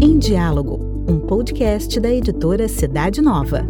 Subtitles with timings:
[0.00, 3.66] Em Diálogo, um podcast da editora Cidade Nova.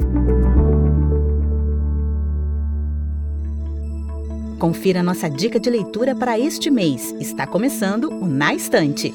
[4.61, 7.13] Confira nossa dica de leitura para este mês.
[7.19, 9.13] Está começando o Na Estante.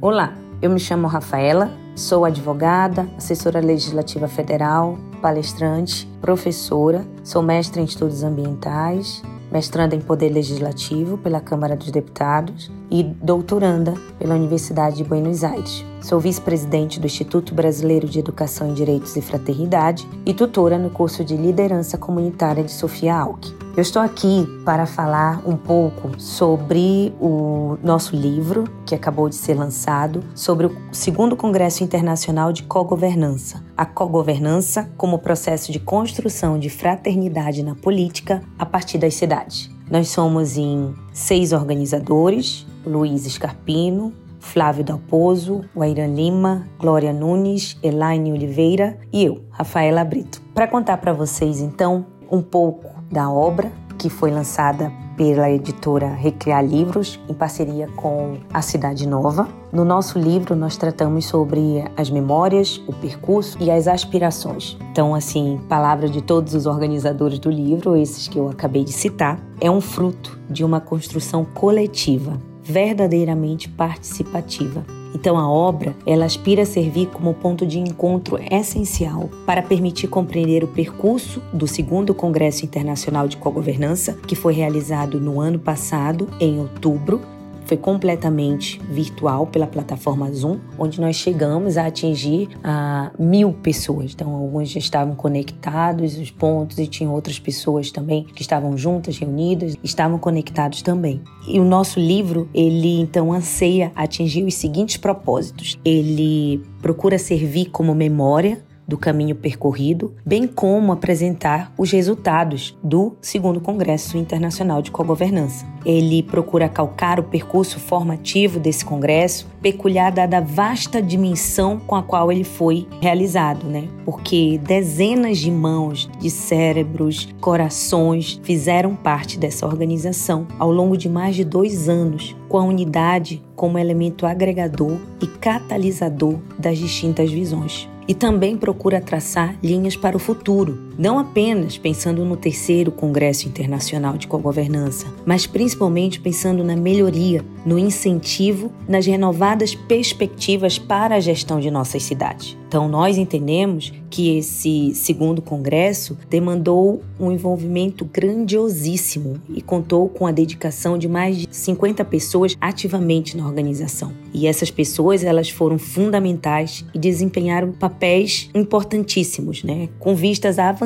[0.00, 0.32] Olá,
[0.62, 8.22] eu me chamo Rafaela, sou advogada, assessora legislativa federal, palestrante, professora, sou mestre em estudos
[8.22, 15.44] ambientais, mestranda em Poder Legislativo pela Câmara dos Deputados e doutoranda pela Universidade de Buenos
[15.44, 15.84] Aires.
[16.04, 21.24] Sou vice-presidente do Instituto Brasileiro de Educação em Direitos e Fraternidade e tutora no curso
[21.24, 23.56] de Liderança Comunitária de Sofia Alck.
[23.74, 29.54] Eu estou aqui para falar um pouco sobre o nosso livro, que acabou de ser
[29.54, 33.64] lançado, sobre o segundo Congresso Internacional de Cogovernança.
[33.74, 39.70] A cogovernança como processo de construção de fraternidade na política a partir das cidades.
[39.90, 44.12] Nós somos em seis organizadores: Luiz Scarpino,
[44.44, 50.40] Flávio Dalpozo, Wairan Lima, Glória Nunes, Elaine Oliveira e eu, Rafaela Brito.
[50.54, 56.64] Para contar para vocês então um pouco da obra, que foi lançada pela editora Recriar
[56.64, 59.48] Livros, em parceria com a Cidade Nova.
[59.72, 64.76] No nosso livro, nós tratamos sobre as memórias, o percurso e as aspirações.
[64.90, 69.40] Então, assim, palavra de todos os organizadores do livro, esses que eu acabei de citar,
[69.60, 74.84] é um fruto de uma construção coletiva, verdadeiramente participativa.
[75.14, 80.64] Então a obra, ela aspira a servir como ponto de encontro essencial para permitir compreender
[80.64, 86.58] o percurso do segundo Congresso Internacional de Cogovernança, que foi realizado no ano passado, em
[86.58, 87.20] outubro,
[87.64, 94.12] foi completamente virtual pela plataforma Zoom, onde nós chegamos a atingir a mil pessoas.
[94.14, 99.18] Então, alguns já estavam conectados, os pontos, e tinham outras pessoas também que estavam juntas,
[99.18, 101.20] reunidas, estavam conectados também.
[101.46, 105.78] E o nosso livro, ele então anseia atingir os seguintes propósitos.
[105.84, 113.60] Ele procura servir como memória do caminho percorrido, bem como apresentar os resultados do segundo
[113.60, 115.66] Congresso Internacional de Cogovernança.
[115.84, 122.02] Ele procura calcar o percurso formativo desse congresso, peculiar dada a vasta dimensão com a
[122.02, 123.88] qual ele foi realizado, né?
[124.04, 131.36] Porque dezenas de mãos, de cérebros, corações fizeram parte dessa organização ao longo de mais
[131.36, 138.14] de dois anos, com a unidade como elemento agregador e catalisador das distintas visões e
[138.14, 144.26] também procura traçar linhas para o futuro, não apenas pensando no terceiro Congresso Internacional de
[144.26, 151.70] Cogovernança, mas principalmente pensando na melhoria, no incentivo, nas renovadas perspectivas para a gestão de
[151.70, 152.56] nossas cidades.
[152.66, 160.32] Então, nós entendemos que esse segundo congresso demandou um envolvimento grandiosíssimo e contou com a
[160.32, 164.12] dedicação de mais de 50 pessoas ativamente na organização.
[164.32, 170.83] E essas pessoas, elas foram fundamentais e desempenharam papéis importantíssimos, né, com vistas a avançar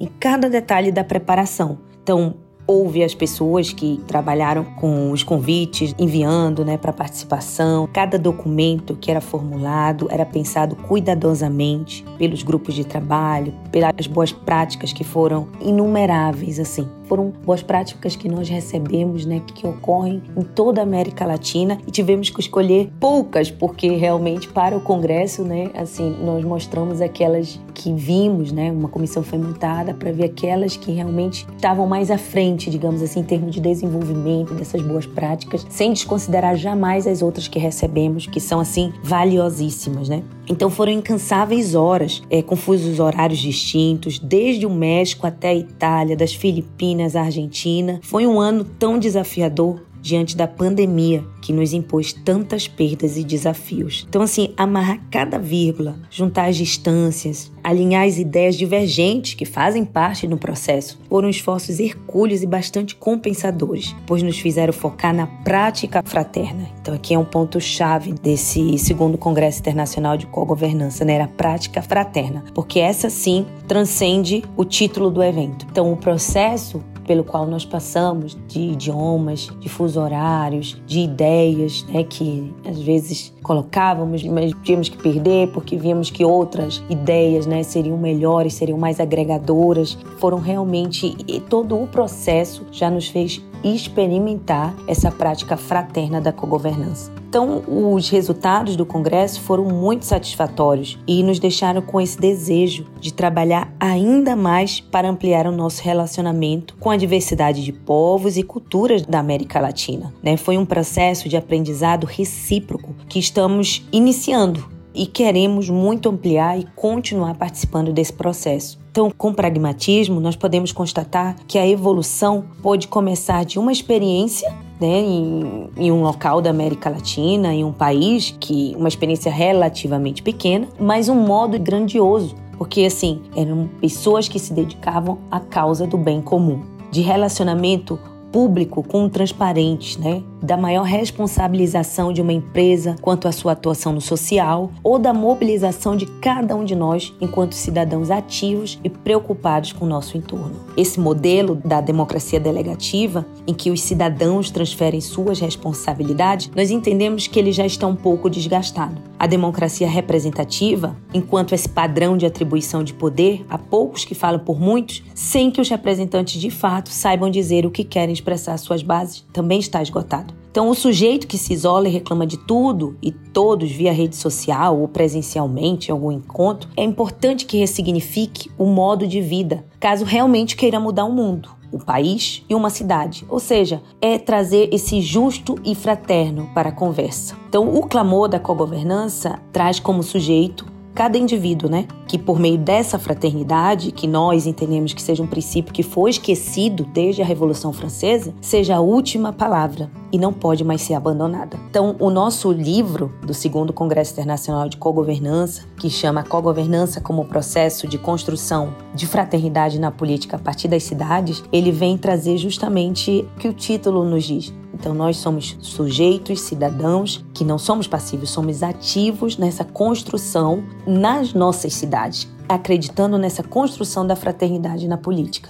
[0.00, 1.78] em cada detalhe da preparação.
[2.02, 2.36] Então,
[2.66, 7.88] houve as pessoas que trabalharam com os convites, enviando né, para participação.
[7.92, 14.92] Cada documento que era formulado era pensado cuidadosamente pelos grupos de trabalho, pelas boas práticas
[14.92, 16.88] que foram inumeráveis, assim.
[17.06, 21.90] Foram boas práticas que nós recebemos, né, que ocorrem em toda a América Latina e
[21.90, 27.92] tivemos que escolher poucas, porque realmente para o Congresso, né, assim, nós mostramos aquelas que
[27.92, 32.70] vimos, né, uma comissão foi montada para ver aquelas que realmente estavam mais à frente,
[32.70, 37.58] digamos assim, em termos de desenvolvimento dessas boas práticas, sem desconsiderar jamais as outras que
[37.58, 40.22] recebemos, que são assim valiosíssimas, né?
[40.48, 46.16] Então foram incansáveis horas, é, com fusos horários distintos, desde o México até a Itália,
[46.16, 48.00] das Filipinas Argentina.
[48.02, 54.06] Foi um ano tão desafiador diante da pandemia que nos impôs tantas perdas e desafios.
[54.08, 60.26] Então, assim, amarrar cada vírgula, juntar as distâncias, alinhar as ideias divergentes que fazem parte
[60.26, 66.68] do processo, foram esforços hercúleos e bastante compensadores, pois nos fizeram focar na prática fraterna.
[66.80, 71.20] Então, aqui é um ponto-chave desse segundo Congresso Internacional de Co-Governança, né?
[71.20, 75.66] A prática fraterna, porque essa sim transcende o título do evento.
[75.70, 82.04] Então, o processo pelo qual nós passamos de idiomas, de fuso horários, de ideias, né,
[82.04, 87.96] que às vezes colocávamos, mas tínhamos que perder porque víamos que outras ideias, né, seriam
[87.96, 89.96] melhores, seriam mais agregadoras.
[90.18, 91.16] Foram realmente
[91.48, 93.40] todo o processo já nos fez
[93.74, 97.12] experimentar essa prática fraterna da cogovernança.
[97.28, 103.12] Então, os resultados do Congresso foram muito satisfatórios e nos deixaram com esse desejo de
[103.12, 109.02] trabalhar ainda mais para ampliar o nosso relacionamento com a diversidade de povos e culturas
[109.02, 110.14] da América Latina.
[110.22, 110.36] Né?
[110.36, 117.34] Foi um processo de aprendizado recíproco que estamos iniciando e queremos muito ampliar e continuar
[117.34, 118.78] participando desse processo.
[118.90, 124.50] Então, com pragmatismo, nós podemos constatar que a evolução pode começar de uma experiência
[124.80, 130.22] né, em, em, um local da América Latina, em um país que uma experiência relativamente
[130.22, 135.98] pequena, mas um modo grandioso, porque assim eram pessoas que se dedicavam à causa do
[135.98, 137.98] bem comum, de relacionamento
[138.32, 140.22] público com transparente, né?
[140.42, 145.96] Da maior responsabilização de uma empresa quanto à sua atuação no social ou da mobilização
[145.96, 150.54] de cada um de nós enquanto cidadãos ativos e preocupados com o nosso entorno.
[150.76, 157.38] Esse modelo da democracia delegativa, em que os cidadãos transferem suas responsabilidades, nós entendemos que
[157.38, 159.00] ele já está um pouco desgastado.
[159.18, 164.60] A democracia representativa, enquanto esse padrão de atribuição de poder a poucos que falam por
[164.60, 169.24] muitos, sem que os representantes de fato saibam dizer o que querem expressar suas bases,
[169.32, 170.35] também está esgotado.
[170.56, 174.80] Então, o sujeito que se isola e reclama de tudo e todos via rede social
[174.80, 180.56] ou presencialmente em algum encontro, é importante que ressignifique o modo de vida, caso realmente
[180.56, 183.26] queira mudar o mundo o país e uma cidade.
[183.28, 187.36] Ou seja, é trazer esse justo e fraterno para a conversa.
[187.48, 190.64] Então, o clamor da cogovernança traz como sujeito
[190.96, 191.86] cada indivíduo, né?
[192.08, 196.84] Que por meio dessa fraternidade, que nós entendemos que seja um princípio que foi esquecido
[196.84, 201.58] desde a Revolução Francesa, seja a última palavra e não pode mais ser abandonada.
[201.68, 207.86] Então, o nosso livro do segundo Congresso Internacional de Cogovernança, que chama Cogovernança como processo
[207.86, 213.38] de construção de fraternidade na política a partir das cidades, ele vem trazer justamente o
[213.38, 218.62] que o título nos diz, então, nós somos sujeitos, cidadãos, que não somos passivos, somos
[218.62, 225.48] ativos nessa construção nas nossas cidades, acreditando nessa construção da fraternidade na política.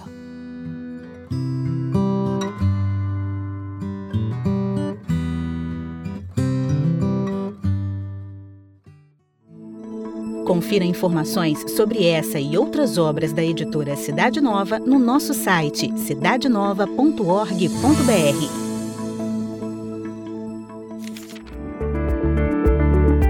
[10.45, 18.66] Confira informações sobre essa e outras obras da editora Cidade Nova no nosso site cidadenova.org.br.